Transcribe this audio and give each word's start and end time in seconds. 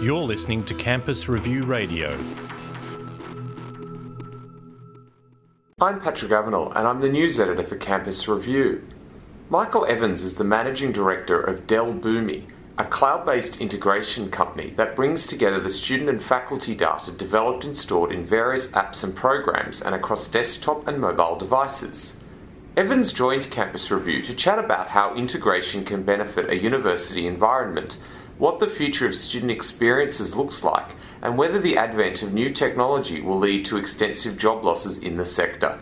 You're 0.00 0.22
listening 0.22 0.64
to 0.64 0.72
Campus 0.72 1.28
Review 1.28 1.64
Radio. 1.64 2.18
I'm 5.78 6.00
Patrick 6.00 6.30
Avenel 6.30 6.74
and 6.74 6.88
I'm 6.88 7.02
the 7.02 7.10
news 7.10 7.38
editor 7.38 7.64
for 7.64 7.76
Campus 7.76 8.26
Review. 8.26 8.82
Michael 9.50 9.84
Evans 9.84 10.22
is 10.24 10.36
the 10.36 10.44
managing 10.44 10.92
director 10.92 11.38
of 11.38 11.66
Dell 11.66 11.92
Boomi, 11.92 12.46
a 12.78 12.86
cloud 12.86 13.26
based 13.26 13.60
integration 13.60 14.30
company 14.30 14.70
that 14.70 14.96
brings 14.96 15.26
together 15.26 15.60
the 15.60 15.68
student 15.68 16.08
and 16.08 16.22
faculty 16.22 16.74
data 16.74 17.12
developed 17.12 17.64
and 17.64 17.76
stored 17.76 18.10
in 18.10 18.24
various 18.24 18.72
apps 18.72 19.04
and 19.04 19.14
programs 19.14 19.82
and 19.82 19.94
across 19.94 20.30
desktop 20.30 20.88
and 20.88 20.98
mobile 20.98 21.36
devices. 21.36 22.24
Evans 22.74 23.12
joined 23.12 23.50
Campus 23.50 23.90
Review 23.90 24.22
to 24.22 24.34
chat 24.34 24.58
about 24.58 24.88
how 24.88 25.14
integration 25.14 25.84
can 25.84 26.04
benefit 26.04 26.48
a 26.48 26.56
university 26.56 27.26
environment 27.26 27.98
what 28.40 28.58
the 28.58 28.66
future 28.66 29.06
of 29.06 29.14
student 29.14 29.50
experiences 29.50 30.34
looks 30.34 30.64
like, 30.64 30.92
and 31.20 31.36
whether 31.36 31.60
the 31.60 31.76
advent 31.76 32.22
of 32.22 32.32
new 32.32 32.48
technology 32.48 33.20
will 33.20 33.38
lead 33.38 33.66
to 33.66 33.76
extensive 33.76 34.38
job 34.38 34.64
losses 34.64 34.96
in 34.96 35.18
the 35.18 35.26
sector. 35.26 35.78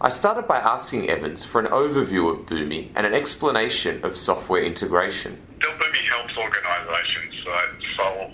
I 0.00 0.08
started 0.08 0.48
by 0.48 0.58
asking 0.58 1.08
Evans 1.08 1.44
for 1.44 1.60
an 1.60 1.68
overview 1.68 2.28
of 2.28 2.44
Boomi 2.46 2.90
and 2.96 3.06
an 3.06 3.14
explanation 3.14 4.04
of 4.04 4.16
software 4.16 4.64
integration. 4.64 5.40
Boomi 5.60 6.08
helps 6.10 6.36
organisations 6.36 7.34
uh, 7.48 7.66
solve 7.96 8.32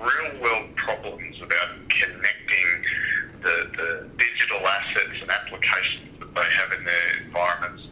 real 0.00 0.42
world 0.42 0.74
problems 0.74 1.36
about 1.40 1.68
connecting 1.88 2.68
the, 3.40 3.70
the 3.76 4.08
digital 4.18 4.66
assets 4.66 5.22
and 5.22 5.30
applications 5.30 6.18
that 6.18 6.34
they 6.34 6.48
have 6.58 6.72
in 6.72 6.84
their 6.84 7.22
environments, 7.22 7.84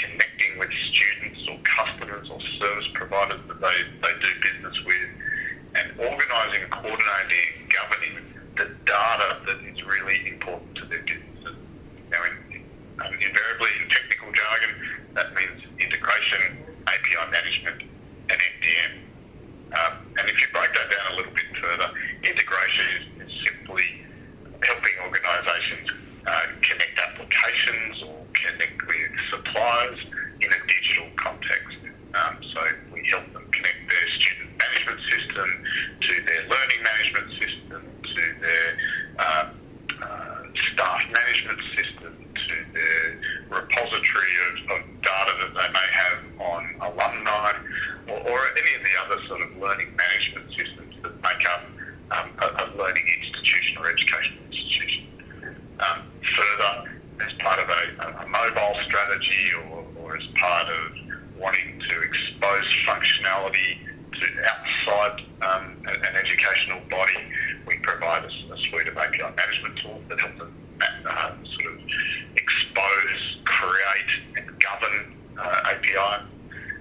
connecting 0.00 0.58
with 0.60 0.70
students 0.94 1.40
or 1.50 1.58
customers 1.66 2.30
or 2.30 2.38
service 2.60 2.88
providers 2.94 3.42
that 3.48 3.60
they, 3.60 3.78
they 4.02 4.14
do 4.20 4.30
business 4.40 4.76
with, 4.84 5.10
and 5.74 5.88
organising, 5.98 6.68
coordinating, 6.70 7.46
and 7.58 7.66
governing 7.72 8.14
the 8.56 8.66
data 8.84 9.40
that 9.46 9.58
is 9.64 9.82
really 9.84 10.28
important 10.28 10.74
to 10.76 10.84
their 10.86 11.02
businesses. 11.02 11.56
Now, 12.10 12.22
in, 12.24 12.62
um, 13.00 13.14
invariably 13.14 13.72
in 13.80 13.88
technical 13.88 14.28
jargon, 14.32 14.72
that 15.14 15.34
means 15.34 15.64
integration, 15.78 16.60
API 16.86 17.24
management, 17.30 17.82
and 18.28 18.38
MDM. 18.38 18.92
Um, 19.70 19.94
and 20.18 20.28
if 20.28 20.36
you 20.40 20.46
break 20.52 20.70
that 20.74 20.88
down 20.90 21.14
a 21.14 21.16
little 21.16 21.32
bit 21.32 21.46
further, 21.56 21.88
integration 22.22 22.86
is, 23.00 23.26
is 23.26 23.32
simply 23.46 24.04
helping 24.62 24.96
organisations 25.02 25.88
uh, 26.26 26.46
connect 26.60 26.98
applications 27.00 28.02
or 28.02 28.26
connect 28.34 28.76
in 29.60 30.48
a 30.48 30.60
digital 30.66 31.08
context. 31.16 31.76
Um, 32.14 32.40
so 32.54 32.60
we 32.92 33.06
help 33.10 33.30
them 33.32 33.44
connect 33.52 33.80
their 33.88 34.06
student 34.16 34.56
management 34.56 35.00
system 35.12 35.48
to 36.00 36.12
their 36.24 36.42
learning 36.48 36.80
management 36.82 37.28
system 37.36 37.82
to 38.02 38.22
their 38.40 38.68
uh, 39.18 39.50
uh, 40.00 40.42
staff 40.72 41.02
management 41.12 41.60
system 41.76 42.12
to 42.34 42.54
their 42.72 43.20
repository 43.50 44.34
of, 44.48 44.80
of, 44.80 44.80
data 45.02 45.32
that 45.44 45.52
they 45.54 45.68
may 45.72 45.88
have 45.92 46.18
on 46.40 46.62
alumni 46.80 47.52
or, 48.08 48.16
or, 48.16 48.40
any 48.56 48.74
of 48.74 48.82
the 48.82 48.94
other 49.04 49.26
sort 49.28 49.40
of 49.40 49.56
learning 49.58 49.88
management 49.96 50.48
systems 50.56 50.94
that 51.02 51.14
make 51.22 51.44
up 51.48 51.64
um, 52.10 52.30
a, 52.40 52.46
a, 52.46 52.66
learning 52.76 53.04
institution 53.20 53.76
or 53.78 53.90
educational 53.90 54.44
institution. 54.48 55.06
Um, 55.80 56.02
further, 56.36 56.90
as 57.20 57.32
part 57.40 57.58
of 57.60 57.68
a, 57.68 58.24
a 58.24 58.26
mobile 58.28 58.76
strategy 58.86 59.52
or, 59.68 59.84
or, 60.00 60.16
as 60.16 60.26
part 60.38 60.68
of 60.68 60.92
wanting 61.36 61.80
to 61.80 62.02
expose 62.02 62.66
functionality 62.86 63.78
to 64.12 64.26
outside 64.48 65.20
um, 65.42 65.76
an 65.86 66.16
educational 66.16 66.80
body, 66.90 67.20
we 67.66 67.76
provide 67.78 68.24
a, 68.24 68.54
a, 68.54 68.58
suite 68.68 68.88
of 68.88 68.96
API 68.96 69.22
management 69.36 69.78
tools 69.82 70.02
that 70.08 70.20
help 70.20 70.36
them 70.38 70.54
uh, 71.06 71.30
sort 71.60 71.74
of 71.74 71.80
expose, 72.36 73.38
create, 73.44 74.12
and 74.36 74.46
govern 74.60 75.16
uh, 75.38 75.70
API. 75.72 76.24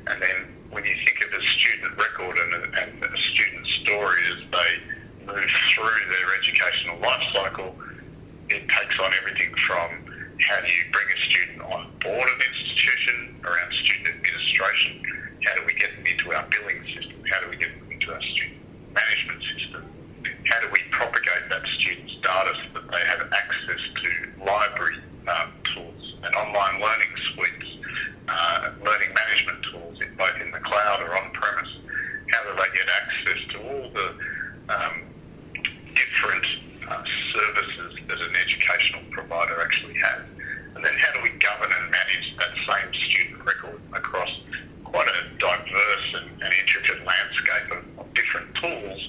And 0.08 0.22
then 0.22 0.56
when 0.72 0.84
you 0.86 0.96
think 1.06 1.20
of 1.24 1.34
a 1.34 1.44
student 1.60 1.98
record 1.98 2.38
and 2.38 2.54
a, 2.54 2.82
and 2.82 3.04
a 3.04 3.18
student 3.34 3.68
story 3.84 4.22
as 4.32 4.52
they 4.52 5.26
move 5.26 5.50
through 5.76 6.00
their 6.10 6.36
educational 6.42 7.00
life 7.00 7.24
cycle, 7.34 7.76
it 8.50 8.68
takes 8.68 9.00
on 9.00 9.12
everything 9.14 9.54
from 9.68 10.10
how 10.40 10.62
do 10.62 10.68
you 10.68 10.84
bring 10.92 11.06
a 11.06 11.20
student 11.30 11.62
on 11.62 11.92
board 12.00 12.28
an 12.30 12.40
institution 12.40 13.36
around 13.44 13.70
student 13.86 14.16
administration? 14.16 15.04
How 15.44 15.56
do 15.56 15.62
we 15.68 15.74
get 15.76 15.96
them 15.96 16.06
into 16.06 16.32
our 16.32 16.48
billing 16.48 16.80
system? 16.96 17.20
How 17.30 17.44
do 17.44 17.50
we 17.50 17.58
get 17.58 17.76
them 17.76 17.92
into 17.92 18.08
our 18.14 18.22
student 18.22 18.58
management 18.96 19.42
system? 19.54 19.84
How 20.48 20.60
do 20.64 20.68
we 20.72 20.80
propagate 20.92 21.50
that 21.50 21.64
student's 21.80 22.16
data 22.24 22.54
so 22.56 22.80
that 22.80 22.88
they 22.88 23.04
have 23.06 23.22
access 23.30 23.82
to 24.00 24.10
library 24.46 24.98
um, 25.28 25.52
tools 25.76 26.04
and 26.24 26.34
online 26.36 26.82
learning 26.82 27.14
suites, 27.36 27.70
uh, 28.28 28.72
learning 28.80 29.12
management 29.14 29.60
tools, 29.70 30.02
in, 30.02 30.16
both 30.16 30.40
in 30.40 30.52
the 30.52 30.64
cloud 30.64 31.04
or 31.04 31.20
on 31.20 31.32
premise? 31.36 31.70
How 32.32 32.42
do 32.48 32.56
they 32.56 32.72
get 32.74 32.88
access 32.88 33.40
to 33.54 33.58
all 33.60 33.86
the 33.92 34.08
um, 34.72 34.96
different 35.94 36.46
uh, 36.90 37.04
services 37.34 38.00
that 38.08 38.20
an 38.20 38.36
educational 38.36 39.04
provider 39.12 39.62
actually 39.62 39.96
has. 40.00 40.22
And 40.76 40.84
then 40.84 40.96
how 40.98 41.14
do 41.14 41.22
we 41.22 41.30
govern 41.38 41.72
and 41.72 41.92
manage 41.92 42.28
that 42.38 42.54
same 42.66 42.90
student 43.10 43.46
record 43.46 43.82
across 43.94 44.30
quite 44.84 45.08
a 45.08 45.38
diverse 45.38 46.08
and, 46.18 46.42
and 46.42 46.52
intricate 46.54 47.06
landscape 47.06 47.68
of, 47.78 47.84
of, 48.00 48.14
different 48.14 48.50
tools 48.56 49.00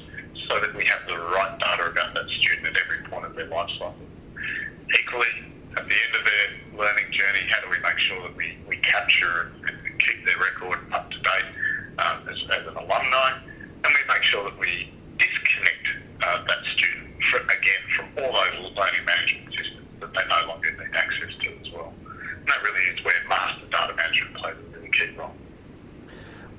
so 0.48 0.60
that 0.60 0.74
we 0.74 0.84
have 0.84 1.00
the 1.06 1.16
right 1.16 1.58
data 1.58 1.90
about 1.90 2.12
that 2.14 2.28
student 2.38 2.66
at 2.68 2.76
every 2.84 3.00
point 3.08 3.24
of 3.24 3.34
their 3.34 3.46
life 3.46 3.70
cycle. 3.78 3.94
Equally, 5.00 5.34
at 5.76 5.88
the 5.88 5.94
end 5.94 6.09
of 6.20 6.26
their 6.26 6.78
learning 6.78 7.12
journey, 7.12 7.48
how 7.48 7.60
do 7.64 7.70
we 7.70 7.78
make 7.80 7.98
sure 7.98 8.22
that 8.22 8.36
we, 8.36 8.58
we 8.68 8.76
capture 8.76 9.52
and, 9.66 9.76
keep 10.00 10.24
their 10.24 10.38
record 10.38 10.78
up 10.92 11.10
to 11.10 11.18
date 11.18 11.44
um, 11.98 12.26
as, 12.26 12.38
as 12.56 12.66
an 12.66 12.76
alumni? 12.76 13.36
And 13.84 13.92
we 13.92 14.00
make 14.08 14.22
sure 14.22 14.44
that 14.44 14.58
we 14.58 14.90
disconnect 15.18 15.86
uh, 16.22 16.44
that 16.46 16.58
student 16.76 17.10
again 17.44 17.82
from 17.96 18.06
all 18.18 18.32
those 18.32 18.76
learning 18.76 19.04
management 19.04 19.54
systems 19.54 19.86
that 20.00 20.12
they 20.14 20.24
no 20.28 20.48
longer 20.48 20.70
need 20.72 20.94
access 20.94 21.32
to 21.42 21.48
as 21.60 21.72
well. 21.72 21.92
And 22.06 22.48
that 22.48 22.62
really 22.62 22.80
is 22.96 23.04
where 23.04 23.14
master 23.28 23.66
data 23.70 23.94
management 23.94 24.36
plays 24.36 24.56
a 24.56 24.78
really 24.78 24.90
key 24.90 25.10
role. 25.16 25.32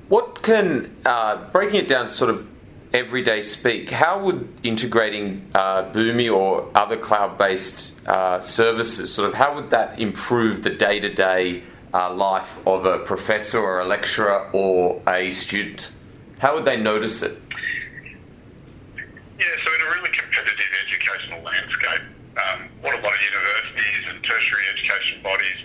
What 0.07 0.43
can, 0.43 0.95
uh, 1.03 1.49
breaking 1.51 1.81
it 1.81 1.88
down 1.88 2.09
sort 2.09 2.29
of 2.29 2.47
everyday 2.94 3.41
speak, 3.41 3.90
how 3.90 4.24
would 4.24 4.47
integrating 4.63 5.50
uh, 5.53 5.91
Boomi 5.91 6.34
or 6.34 6.69
other 6.75 6.97
cloud 6.97 7.38
based 7.38 7.96
uh, 8.07 8.40
services, 8.41 9.13
sort 9.13 9.29
of, 9.29 9.35
how 9.35 9.56
would 9.56 9.69
that 9.69 10.00
improve 10.00 10.63
the 10.63 10.69
day 10.69 11.00
to 11.00 11.13
day 11.13 11.63
life 11.94 12.57
of 12.66 12.85
a 12.85 13.00
professor 13.00 13.59
or 13.59 13.79
a 13.79 13.85
lecturer 13.85 14.50
or 14.53 15.02
a 15.07 15.31
student? 15.31 15.90
How 16.40 16.56
would 16.56 16.66
they 16.66 16.78
notice 16.78 17.22
it? 17.22 17.41
Yeah, 19.40 19.47
so 19.66 19.73
in 19.73 19.81
a 19.81 19.90
really 19.96 20.09
competitive 20.16 20.72
educational 20.88 21.44
landscape, 21.44 22.02
um, 22.38 22.69
what 22.81 22.94
a 22.94 23.02
lot 23.02 23.13
of 23.13 23.22
universities 23.22 24.03
and 24.09 24.23
tertiary 24.23 24.63
education 24.73 25.23
bodies 25.23 25.58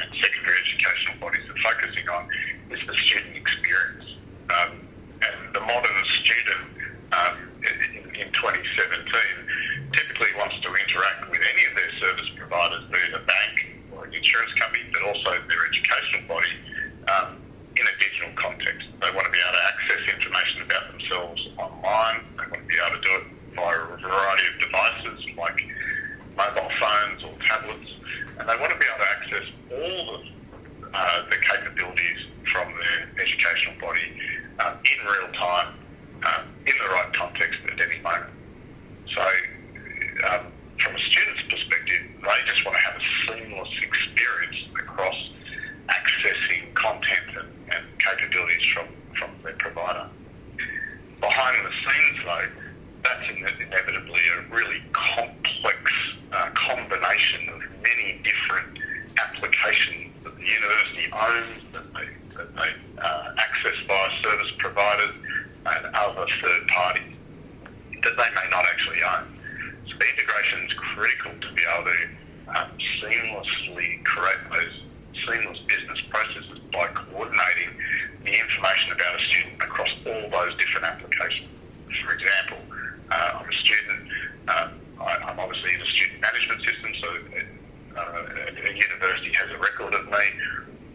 and 0.00 0.10
secondary 0.20 0.56
educational 0.68 1.18
bodies 1.20 1.42
are 1.48 1.72
focusing 1.72 2.08
on 2.08 2.28
is 2.70 2.86
the 2.86 2.94
student 2.94 3.36
experience. 3.36 4.04
Um, 4.50 4.88
and 5.22 5.54
the 5.54 5.60
modern 5.60 5.98
student 6.22 6.64
um, 7.12 7.36
in, 7.64 7.74
in 8.14 8.28
2017 8.32 9.92
typically 9.92 10.30
wants 10.36 10.54
to 10.62 10.68
interact 10.68 11.30
with 11.30 11.40
any 11.42 11.64
of 11.66 11.74
their 11.74 11.92
service 11.98 12.30
providers, 12.36 12.84
be 12.92 12.98
it 12.98 13.14
a 13.14 13.24
bank 13.24 13.54
or 13.92 14.04
an 14.04 14.14
insurance 14.14 14.52
company, 14.60 14.84
but 14.92 15.02
also 15.02 15.42
their 15.48 15.62
educational 15.66 16.22
body 16.28 16.54
um, 17.08 17.40
in 17.74 17.84
a 17.86 17.94
digital 17.98 18.30
context. 18.36 18.86
They 19.00 19.10
want 19.10 19.26
to 19.26 19.32
be 19.32 19.40
able 19.42 19.56
to 19.58 19.64
access 19.66 20.02
information 20.06 20.62
about 20.62 20.84
themselves 20.92 21.40
online. 21.56 22.22
They 22.36 22.46
want 22.46 22.62
to 22.62 22.68
be 22.68 22.78
able 22.78 22.96
to 23.00 23.02
do 23.02 23.12
it 23.18 23.24
via 23.56 23.78
a 23.80 23.96
variety 23.98 24.46
of 24.54 24.56
devices 24.60 25.18
like 25.34 25.58
mobile 26.36 26.70
phones 26.78 27.24
or 27.24 27.34
tablets. 27.42 27.90
And 28.38 28.46
they 28.46 28.56
want 28.60 28.70
to 28.70 28.78
be 28.78 28.86
able 28.86 29.02
to 29.02 29.10
access 29.18 29.46
all 29.72 30.04
of 30.14 30.22
uh, 30.94 31.30
the 31.30 31.38
capabilities 31.42 32.20
from 32.52 32.70
their 32.78 33.10
educational 33.18 33.74
body 33.80 34.14
um, 34.58 34.74
in 34.82 35.06
real 35.06 35.32
time, 35.34 35.74
um, 36.26 36.44
in 36.66 36.74
the 36.78 36.88
right 36.90 37.06
context 37.18 37.58
at 37.66 37.80
any 37.80 37.98
moment. 38.00 38.30
So 39.14 39.22
um, 40.30 40.46
from 40.78 40.94
a 40.94 41.02
student's 41.10 41.42
perspective, 41.50 42.02
they 42.22 42.38
just 42.46 42.64
want 42.64 42.76
to 42.78 42.82
have 42.86 42.96
a 42.96 43.04
seamless 43.26 43.72
experience 43.82 44.56
across 44.78 45.18
accessing 45.88 46.72
content 46.74 47.28
and, 47.34 47.48
and 47.74 47.84
capabilities 47.98 48.64
from, 48.72 48.86
from 49.18 49.30
their 49.42 49.54
provider. 49.58 50.06
Behind 51.20 51.66
the 51.66 51.74
scenes, 51.82 52.18
though, 52.24 52.48
that's 53.02 53.26
inevitably 53.30 54.20
a 54.36 54.54
really 54.54 54.82
complex 54.92 55.80
uh, 56.32 56.50
combination 56.54 57.48
of 57.50 57.60
many 57.82 58.20
different 58.22 58.78
applications 59.18 60.12
that 60.22 60.36
the 60.36 60.46
university 60.46 61.06
owns, 61.12 61.62
that 61.72 61.86
they, 61.94 62.06
that 62.36 62.54
they 62.54 62.70
uh, 63.02 63.34
access 63.38 63.74
via 63.86 64.10
service 64.22 64.52
providers 64.58 65.14
and 65.66 65.86
other 65.94 66.26
third 66.42 66.68
parties. 66.68 67.14
that 68.02 68.14
they 68.16 68.30
may 68.34 68.46
not 68.50 68.64
actually 68.66 69.02
own. 69.02 69.26
So 69.90 69.94
the 69.98 70.06
integration 70.06 70.66
is 70.66 70.74
critical 70.74 71.32
to 71.32 71.48
be 71.54 71.62
able 71.66 71.90
to 71.90 72.00
um, 72.54 72.70
seamlessly 73.02 74.04
create 74.04 74.42
those 74.50 74.74
seamless 75.26 75.58
business 75.66 76.00
processes 76.10 76.58
by 76.72 76.86
coordinating 76.94 77.74
the 78.24 78.32
information 78.32 78.92
about 78.92 79.18
a 79.18 79.22
student 79.24 79.62
across 79.62 79.90
all 80.06 80.30
those 80.30 80.56
different 80.58 80.86
applications. 80.86 81.48
For 82.04 82.12
example, 82.12 82.60
uh, 83.10 83.40
I'm 83.40 83.48
a 83.48 83.56
student, 83.64 84.00
uh, 84.48 84.68
I, 85.00 85.12
I'm 85.26 85.38
obviously 85.38 85.74
in 85.74 85.80
a 85.80 85.86
student 85.86 86.20
management 86.20 86.60
system, 86.64 86.90
so 87.00 87.08
uh, 87.98 88.68
a 88.68 88.72
university 88.72 89.32
has 89.34 89.50
a 89.50 89.58
record 89.58 89.94
of 89.94 90.04
me, 90.06 90.24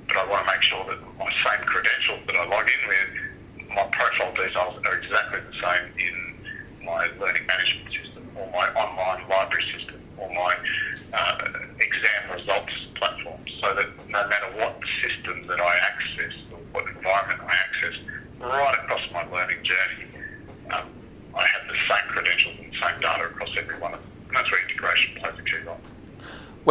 but 0.08 0.18
I 0.18 0.26
want 0.28 0.48
to 0.48 0.54
make 0.54 0.64
sure 0.64 0.86
that 0.88 1.00
my 1.18 1.30
same 1.44 1.66
credentials 1.66 2.22
that 2.28 2.36
I 2.36 2.46
log 2.48 2.66
in 2.70 2.82
with, 2.88 3.70
my 3.70 3.84
profile 3.92 4.34
details 4.34 4.78
are 4.86 4.96
exactly 4.96 5.40
the 5.42 5.58
same 5.58 5.86
in 5.98 6.16
my 6.86 7.08
learning 7.20 7.46
management 7.48 7.90
system 7.96 8.30
or 8.36 8.46
my 8.52 8.70
online 8.76 9.28
library 9.28 9.66
system 9.76 10.02
or 10.18 10.30
my 10.34 10.56
uh, 11.14 11.48
exam 11.80 12.38
results 12.38 12.74
platform 12.96 13.40
so 13.62 13.74
that 13.74 13.88
no 14.10 14.28
matter 14.28 14.50
what 14.58 14.78
system 15.02 15.48
that 15.48 15.60
I 15.60 15.76
access 15.78 16.34
or 16.52 16.60
what 16.72 16.88
environment 16.88 17.42
I 17.42 17.56
access, 17.56 17.96
right 18.40 18.76
across 18.84 19.02
my 19.12 19.24
learning 19.32 19.64
journey, 19.64 20.06
um, 20.72 20.90
I 21.34 21.48
have 21.48 21.68
the 21.68 21.80
same 21.90 22.08
credentials 22.10 22.56
and 22.60 22.74
the 22.74 22.78
same 22.78 23.00
data 23.00 23.26
across 23.26 23.50
every 23.58 23.80
one 23.80 23.94
of 23.94 24.02
them. 24.02 24.12
And 24.28 24.38
that's 24.38 24.52
where 24.52 24.62
integration 24.68 25.22
plays 25.22 25.40
a 25.40 25.44
key 25.44 25.64
role. 25.66 25.80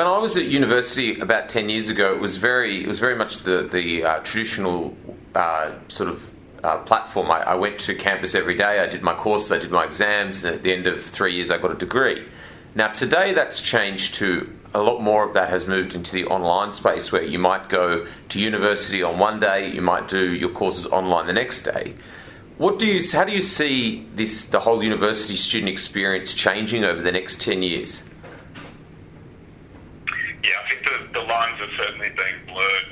When 0.02 0.10
I 0.10 0.18
was 0.18 0.36
at 0.36 0.46
university 0.46 1.20
about 1.20 1.48
ten 1.48 1.68
years 1.68 1.88
ago, 1.88 2.12
it 2.12 2.20
was 2.20 2.36
very 2.36 2.82
it 2.82 2.88
was 2.88 2.98
very 2.98 3.14
much 3.14 3.44
the 3.44 3.62
the 3.62 4.02
uh, 4.02 4.18
traditional 4.24 4.96
uh, 5.32 5.70
sort 5.86 6.10
of 6.10 6.34
uh, 6.64 6.78
platform. 6.78 7.30
I, 7.30 7.42
I, 7.42 7.54
went 7.54 7.78
to 7.82 7.94
campus 7.94 8.34
every 8.34 8.56
day. 8.56 8.80
I 8.80 8.88
did 8.88 9.02
my 9.02 9.14
courses, 9.14 9.52
I 9.52 9.58
did 9.58 9.70
my 9.70 9.84
exams, 9.84 10.42
and 10.42 10.56
at 10.56 10.64
the 10.64 10.72
end 10.72 10.88
of 10.88 11.04
three 11.04 11.36
years, 11.36 11.52
I 11.52 11.58
got 11.58 11.70
a 11.70 11.76
degree. 11.76 12.26
Now 12.74 12.88
today, 12.88 13.32
that's 13.32 13.62
changed 13.62 14.16
to 14.16 14.52
a 14.74 14.82
lot 14.82 15.00
more 15.00 15.24
of 15.24 15.34
that 15.34 15.50
has 15.50 15.68
moved 15.68 15.94
into 15.94 16.10
the 16.10 16.24
online 16.24 16.72
space, 16.72 17.12
where 17.12 17.22
you 17.22 17.38
might 17.38 17.68
go 17.68 18.04
to 18.30 18.40
university 18.40 19.04
on 19.04 19.20
one 19.20 19.38
day, 19.38 19.70
you 19.70 19.82
might 19.82 20.08
do 20.08 20.34
your 20.34 20.50
courses 20.50 20.84
online 20.86 21.28
the 21.28 21.32
next 21.32 21.62
day. 21.62 21.94
What 22.58 22.80
do 22.80 22.88
you? 22.88 23.00
How 23.12 23.22
do 23.22 23.30
you 23.30 23.40
see 23.40 24.04
this 24.16 24.48
the 24.48 24.58
whole 24.58 24.82
university 24.82 25.36
student 25.36 25.68
experience 25.68 26.34
changing 26.34 26.82
over 26.82 27.00
the 27.00 27.12
next 27.12 27.40
ten 27.40 27.62
years? 27.62 28.08
Yeah, 30.42 30.50
I 30.64 30.68
think 30.68 30.84
the, 30.84 31.12
the 31.12 31.20
lines 31.32 31.60
are 31.64 31.74
certainly 31.80 32.12
being 32.12 32.38
blurred 32.44 32.88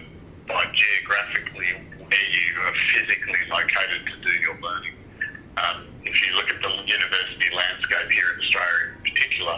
by 0.48 0.64
geographically 0.72 1.76
where 2.00 2.28
you 2.32 2.48
are 2.64 2.76
physically 2.96 3.42
located 3.52 4.00
to 4.08 4.16
do 4.24 4.32
your 4.40 4.56
learning. 4.64 4.96
Um, 5.60 5.84
if 6.08 6.16
you 6.24 6.34
look 6.36 6.48
at 6.48 6.56
the 6.62 6.72
university 6.88 7.48
landscape 7.52 8.08
here 8.08 8.32
in 8.32 8.40
Australia 8.40 8.80
in 8.96 9.00
particular, 9.12 9.56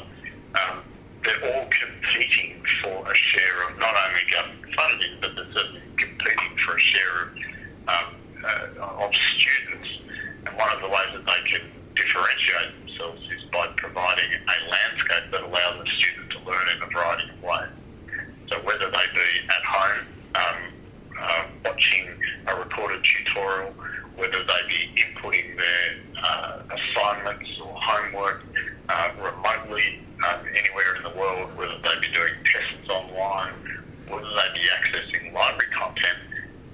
um, 0.59 0.77
they're 1.23 1.45
all 1.55 1.71
competing 1.71 2.59
for 2.83 3.07
a 3.07 3.15
share 3.15 3.71
of 3.71 3.79
not 3.79 3.95
only 3.95 4.25
government 4.35 4.75
funding, 4.75 5.15
but 5.21 5.31
they're 5.37 5.53
certainly 5.55 5.83
competing 5.97 6.51
for 6.67 6.75
a 6.75 6.83
share 6.91 7.15
of, 7.23 7.29
um, 7.87 8.09
uh, 8.43 9.07
of 9.07 9.11
students. 9.39 9.91
And 10.43 10.59
one 10.59 10.71
of 10.75 10.83
the 10.83 10.91
ways 10.91 11.11
that 11.15 11.23
they 11.23 11.43
can 11.47 11.71
differentiate 11.95 12.75
themselves 12.83 13.23
is 13.31 13.47
by 13.55 13.71
providing 13.79 14.43
a 14.43 14.59
landscape 14.67 15.31
that 15.31 15.43
allows 15.47 15.79
a 15.79 15.89
student 16.03 16.35
to 16.35 16.39
learn 16.43 16.67
in 16.75 16.83
a 16.83 16.91
variety 16.91 17.31
of 17.31 17.39
ways. 17.47 17.71
So 18.53 18.61
whether 18.65 18.85
they 18.85 19.07
be 19.15 19.49
at 19.49 19.65
home 19.65 20.07
um, 20.35 20.61
uh, 21.19 21.45
watching 21.65 22.09
a 22.47 22.55
recorded 22.55 22.92
tutorial, 23.03 23.73
whether 24.17 24.45
they 24.45 24.63
be 24.69 25.03
inputting 25.03 25.57
their 25.57 26.23
uh, 26.23 26.63
assignments 26.71 27.49
or 27.65 27.75
homework 27.81 28.43
uh, 28.89 29.11
remotely 29.19 30.01
um, 30.29 30.41
anywhere 30.57 30.97
in 30.97 31.03
the 31.03 31.19
world, 31.19 31.57
whether 31.57 31.77
they 31.79 32.01
be 32.01 32.13
doing 32.13 32.35
tests 32.45 32.89
online, 32.89 33.53
whether 34.09 34.25
they 34.25 34.49
be 34.55 34.67
accessing 34.79 35.33
library 35.33 35.71
content 35.73 36.19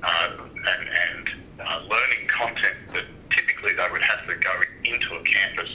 uh, 0.02 0.30
and, 0.38 0.88
and 0.88 1.28
uh, 1.60 1.80
learning 1.88 2.28
content 2.28 2.76
that 2.92 3.04
typically 3.30 3.75
they 3.75 3.88
would 3.90 4.02
have 4.02 4.26
to 4.26 4.34
go 4.36 4.52
into 4.84 5.14
a 5.14 5.22
campus 5.25 5.70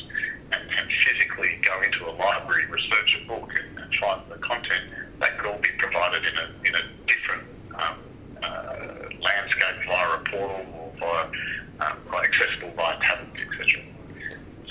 and, 0.52 0.70
and 0.78 0.90
physically 1.06 1.60
go 1.62 1.82
into 1.82 2.06
a 2.10 2.14
library, 2.14 2.66
research 2.68 3.20
a 3.22 3.28
book, 3.28 3.50
and, 3.56 3.80
and 3.80 3.96
find 3.96 4.22
the 4.30 4.38
content 4.38 4.86
that 5.20 5.38
could 5.38 5.50
all 5.50 5.60
be 5.60 5.70
provided 5.78 6.24
in 6.26 6.36
a, 6.38 6.48
in 6.68 6.76
a 6.76 6.84
different 7.08 7.44
um, 7.76 7.98
uh, 8.42 8.78
landscape 9.22 9.78
via 9.88 10.10
a 10.16 10.20
portal 10.30 10.66
or 10.74 10.92
via 11.00 11.26
um, 11.80 11.98
accessible 12.24 12.72
via 12.76 13.00
tablets, 13.02 13.40
etc. 13.40 13.84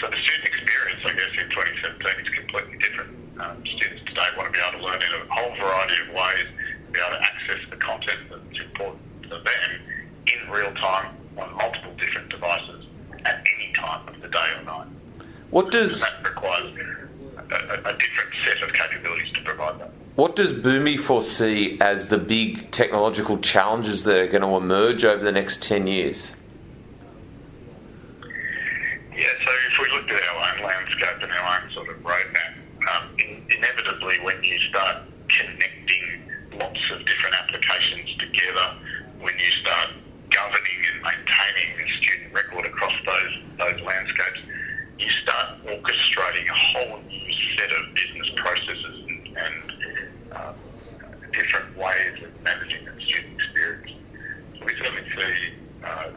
So 0.01 0.11
the 0.11 0.17
student 0.17 0.47
experience, 0.47 1.03
I 1.05 1.13
guess, 1.15 1.33
in 1.39 1.49
2017 1.51 2.27
is 2.27 2.31
completely 2.35 2.79
different. 2.79 3.13
Um, 3.41 3.65
students 3.67 4.05
today 4.07 4.29
want 4.37 4.53
to 4.53 4.53
be 4.53 4.61
able 4.61 4.79
to 4.79 4.85
learn 4.85 5.01
in 5.03 5.13
a 5.15 5.23
whole 5.31 5.55
variety 5.57 5.97
of 6.05 6.15
ways, 6.15 6.47
be 6.93 7.01
able 7.01 7.17
to 7.17 7.23
access 7.23 7.63
the 7.71 7.77
content 7.77 8.21
that's 8.29 8.53
to 9.39 10.33
in 10.33 10.51
real 10.51 10.73
time 10.75 11.15
on 11.37 11.55
multiple 11.57 11.93
different 11.99 12.29
devices 12.29 12.87
at 13.25 13.45
any 13.57 13.73
time 13.75 14.07
of 14.09 14.21
the 14.21 14.29
day 14.29 14.53
or 14.57 14.65
night. 14.65 14.89
What 15.51 15.71
does 15.71 16.01
that 16.01 16.25
requires 16.25 16.75
a, 17.53 17.55
a, 17.55 17.95
a 17.95 17.99
different 17.99 18.33
set 18.45 18.63
of 18.63 18.73
capabilities 18.73 19.33
to 19.33 19.41
provide 19.43 19.81
that. 19.81 19.91
What 20.15 20.37
does 20.37 20.53
Boomi 20.53 20.99
foresee 20.99 21.79
as 21.81 22.09
the 22.09 22.19
big 22.19 22.71
technological 22.71 23.39
challenges 23.39 24.05
that 24.05 24.19
are 24.19 24.27
going 24.27 24.43
to 24.43 24.57
emerge 24.57 25.05
over 25.05 25.23
the 25.23 25.33
next 25.33 25.63
10 25.63 25.87
years? 25.87 26.37
Yeah, 29.17 29.29
so 29.45 29.51
if 29.71 29.79
we 29.81 29.97
looked 29.97 30.11
at 30.11 30.23
our 30.23 30.55
own 30.55 30.65
landscape 30.65 31.23
and 31.23 31.33
our 31.33 31.63
own 31.63 31.73
sort 31.73 31.89
of 31.89 31.97
roadmap, 32.03 32.55
um, 32.95 33.09
in, 33.19 33.43
inevitably 33.57 34.21
when 34.23 34.43
you 34.43 34.59
start 34.69 35.03
connecting 35.29 36.59
lots 36.59 36.81
of 36.93 37.07
different 37.07 37.35
applications 37.37 38.15
together, 38.19 38.77
when 39.23 39.39
you 39.39 39.51
start 39.63 39.91
governing 40.31 40.79
and 40.93 41.03
maintaining 41.03 41.71
a 41.79 41.89
student 42.03 42.35
record 42.35 42.67
across 42.67 42.95
those 43.07 43.43
those 43.59 43.81
landscapes, 43.83 44.41
you 44.99 45.11
start 45.23 45.65
orchestrating 45.65 46.49
a 46.49 46.55
whole 46.55 47.01
new 47.09 47.33
set 47.57 47.71
of 47.73 47.95
business 47.95 48.31
processes 48.37 49.05
and, 49.09 49.37
and 49.37 50.33
um, 50.33 50.55
different 51.33 51.77
ways 51.77 52.23
of 52.23 52.43
managing 52.43 52.85
the 52.85 52.93
student 53.03 53.35
experience. 53.35 53.91
So 54.59 54.65
we 54.67 54.77
certainly 54.77 55.03
see 55.17 55.55
uh, 55.85 56.11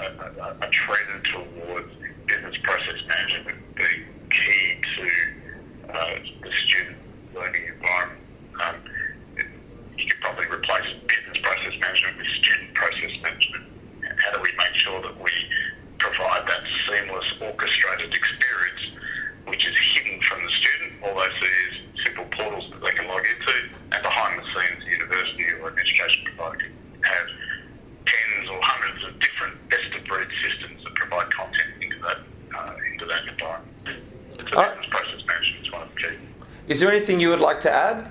a, 0.00 0.04
a, 0.04 0.56
a, 0.60 0.70
trend 0.70 1.24
towards 1.24 1.92
business 2.26 2.56
process 2.62 3.00
management 3.08 3.58
being 3.74 4.04
key 4.30 4.76
to 4.96 5.92
uh, 5.92 6.18
the 6.42 6.52
student 6.66 6.96
learning 7.34 7.62
environment. 7.74 8.20
Um, 8.62 8.76
it, 9.36 9.46
you 9.98 10.06
could 10.06 10.20
probably 10.20 10.46
replace 10.46 10.86
business 11.08 11.38
process 11.42 11.74
management 11.80 12.18
with 12.18 12.26
student 12.42 12.74
process 12.74 13.10
management. 13.22 13.64
How 14.18 14.36
do 14.36 14.40
we 14.40 14.52
make 14.56 14.74
sure 14.76 15.02
that 15.02 15.20
we 15.20 15.30
provide 16.04 16.44
that 16.46 16.62
seamless, 16.84 17.24
orchestrated 17.40 18.12
experience, 18.12 18.84
which 19.48 19.64
is 19.66 19.76
hidden 19.96 20.20
from 20.22 20.44
the 20.44 20.52
student. 20.52 20.92
All 21.02 21.16
they 21.16 21.32
see 21.40 21.56
is 21.64 21.74
simple 22.04 22.28
portals 22.36 22.68
that 22.70 22.80
they 22.84 22.92
can 22.92 23.08
log 23.08 23.24
into, 23.24 23.56
and 23.92 24.02
behind 24.02 24.38
the 24.38 24.44
scenes, 24.52 24.84
the 24.84 24.90
university 24.90 25.44
or 25.60 25.72
an 25.72 25.78
education 25.78 26.24
provider 26.28 26.68
can 26.68 27.02
have 27.02 27.28
tens 28.04 28.48
or 28.52 28.60
hundreds 28.60 29.00
of 29.08 29.18
different 29.18 29.56
best-of-breed 29.72 30.28
systems 30.44 30.84
that 30.84 30.94
provide 30.94 31.30
content 31.32 31.72
into 31.80 31.98
that 32.04 32.20
uh, 32.52 32.76
into 32.92 33.06
that 33.06 33.24
environment. 33.24 33.72
Uh, 34.56 34.68
business 34.70 34.86
process 34.90 35.20
management 35.26 35.66
is 35.66 35.72
one 35.72 35.82
of 35.82 35.88
the 35.94 36.00
key. 36.00 36.16
Is 36.68 36.80
there 36.80 36.90
anything 36.90 37.20
you 37.20 37.28
would 37.28 37.40
like 37.40 37.60
to 37.62 37.70
add? 37.70 38.10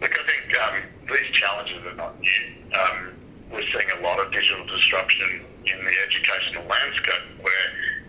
Look, 0.00 0.12
I 0.18 0.22
think 0.26 0.46
um, 0.60 0.82
these 1.06 1.30
challenges 1.32 1.84
are 1.86 1.94
not 1.94 2.18
new. 2.20 2.44
Um, 2.74 3.14
we're 3.52 3.62
seeing 3.70 3.90
a 3.98 4.02
lot 4.02 4.18
of 4.18 4.32
digital 4.32 4.66
disruption 4.66 5.46
in 5.64 5.78
the 5.84 5.94
educational 6.08 6.64
landscape 6.66 7.24
where 7.40 7.66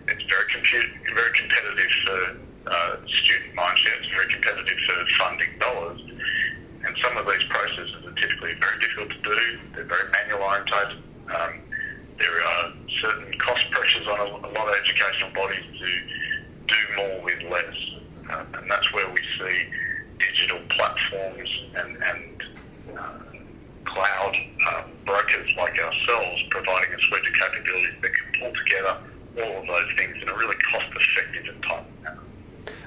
it's 0.08 0.22
very, 0.28 0.44
compu- 0.50 1.14
very 1.14 1.32
competitive 1.38 1.90
for 2.04 2.70
uh, 2.70 2.96
student 3.06 3.54
mindshare, 3.54 4.02
it's 4.02 4.10
very 4.10 4.32
competitive 4.32 4.78
for 4.86 5.06
funding 5.18 5.58
dollars. 5.60 6.00
And 6.84 6.96
some 7.02 7.16
of 7.16 7.26
these 7.26 7.44
processes 7.48 8.04
are 8.04 8.12
typically 8.12 8.54
very 8.60 8.78
difficult 8.80 9.10
to 9.10 9.22
do, 9.22 9.58
they're 9.74 9.84
very 9.84 10.10
manual 10.10 10.42
oriented. 10.42 10.98
Um, 11.30 11.60
certain 13.00 13.38
cost 13.38 13.70
pressures 13.70 14.06
on 14.06 14.20
a, 14.20 14.24
a, 14.24 14.50
lot 14.52 14.68
of 14.68 14.74
educational 14.82 15.30
bodies 15.34 15.64
to 15.78 15.86
do 16.66 16.96
more 16.96 17.20
with 17.22 17.42
less. 17.50 17.76
Um, 18.30 18.46
and 18.54 18.70
that's 18.70 18.92
where 18.92 19.08
we 19.10 19.20
see 19.38 19.66
digital 20.18 20.60
platforms 20.70 21.48
and, 21.76 21.96
and 22.02 22.42
uh, 22.96 23.18
cloud 23.84 24.36
um, 24.68 24.84
brokers 25.04 25.50
like 25.56 25.78
ourselves 25.78 26.42
providing 26.50 26.92
a 26.94 26.98
suite 27.02 27.26
of 27.26 27.34
capabilities 27.34 27.94
that 28.02 28.12
can 28.12 28.40
pull 28.40 28.52
together 28.64 28.98
all 29.38 29.60
of 29.60 29.66
those 29.66 29.96
things 29.96 30.16
in 30.22 30.28
a 30.28 30.34
really 30.34 30.56
cost-effective 30.72 31.54
and 31.54 31.62
timely 31.62 31.90
manner. 32.02 32.22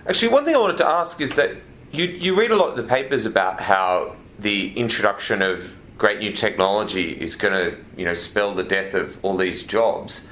Actually, 0.08 0.30
one 0.30 0.46
thing 0.46 0.56
I 0.56 0.58
wanted 0.58 0.78
to 0.78 0.88
ask 0.88 1.22
is 1.22 1.36
that 1.36 1.51
you, 1.92 2.06
you 2.06 2.38
read 2.38 2.51
a 2.51 2.56
lot 2.56 2.70
of 2.70 2.75
the 2.75 2.84
papers 2.84 3.25
about 3.25 3.62
how 3.62 4.16
the 4.38 4.74
introduction 4.78 5.42
of 5.42 5.74
great 6.00 6.20
new 6.20 6.32
technology 6.32 7.12
is 7.12 7.36
going 7.36 7.53
to 7.53 7.77
you 7.96 8.06
know 8.06 8.15
spell 8.15 8.56
the 8.56 8.63
death 8.63 8.96
of 8.96 9.24
all 9.24 9.38
these 9.38 9.63
jobs. 9.63 10.25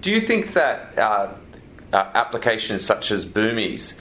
Do 0.00 0.10
you 0.10 0.20
think 0.20 0.54
that 0.54 0.96
uh, 0.96 1.34
uh, 1.92 2.10
applications 2.14 2.86
such 2.86 3.10
as 3.10 3.26
Boomi's 3.26 4.00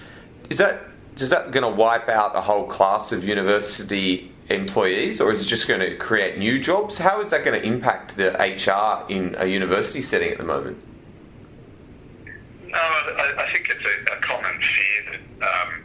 is 0.49 0.59
that 0.59 0.83
is 1.17 1.31
that 1.31 1.51
going 1.51 1.63
to 1.63 1.75
wipe 1.75 2.07
out 2.07 2.35
a 2.35 2.41
whole 2.41 2.67
class 2.67 3.11
of 3.11 3.27
university 3.27 4.31
employees, 4.49 5.19
or 5.19 5.31
is 5.31 5.41
it 5.41 5.45
just 5.45 5.67
going 5.67 5.81
to 5.81 5.97
create 5.97 6.37
new 6.37 6.61
jobs? 6.61 6.99
How 6.99 7.19
is 7.19 7.31
that 7.31 7.43
going 7.43 7.59
to 7.59 7.67
impact 7.67 8.15
the 8.15 8.29
HR 8.31 9.11
in 9.11 9.35
a 9.37 9.47
university 9.47 10.01
setting 10.01 10.31
at 10.31 10.37
the 10.37 10.45
moment? 10.45 10.77
No, 12.67 12.77
I, 12.77 13.33
I 13.37 13.51
think 13.51 13.67
it's 13.69 13.83
a, 13.83 14.13
a 14.13 14.21
common 14.21 14.61
fear 14.61 15.19
that 15.39 15.47
um, 15.47 15.76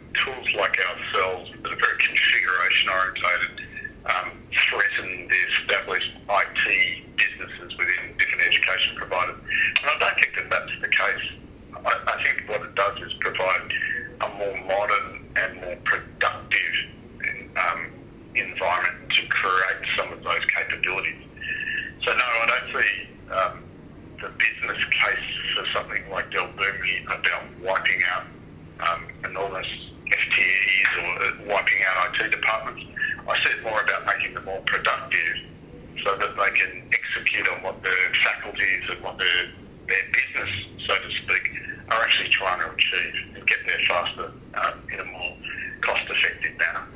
like 26.12 26.30
Dell 26.30 26.46
Boomi 26.48 27.08
uh, 27.08 27.16
about 27.16 27.42
wiping 27.60 28.00
out 28.12 28.24
um, 28.80 29.02
enormous 29.24 29.66
FTEs 30.06 30.92
or 31.00 31.22
uh, 31.24 31.32
wiping 31.48 31.80
out 31.88 32.20
IT 32.20 32.30
departments. 32.30 32.84
I 33.26 33.34
said 33.42 33.62
more 33.62 33.80
about 33.80 34.04
making 34.06 34.34
them 34.34 34.44
more 34.44 34.60
productive 34.66 35.36
so 36.04 36.16
that 36.16 36.36
they 36.36 36.50
can 36.58 36.82
execute 36.92 37.48
on 37.48 37.62
what 37.62 37.82
their 37.82 38.12
faculties 38.22 38.82
and 38.90 39.02
what 39.02 39.16
their, 39.16 39.48
their 39.88 40.04
business, 40.12 40.50
so 40.86 40.94
to 40.94 41.10
speak, 41.24 41.48
are 41.88 42.02
actually 42.02 42.28
trying 42.28 42.60
to 42.60 42.74
achieve 42.74 43.36
and 43.36 43.46
get 43.46 43.58
there 43.66 43.80
faster 43.88 44.32
uh, 44.54 44.72
in 44.92 45.00
a 45.00 45.04
more 45.04 45.36
cost 45.80 46.04
effective 46.10 46.58
manner. 46.58 46.86